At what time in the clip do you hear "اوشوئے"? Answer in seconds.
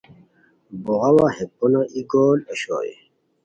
2.49-2.93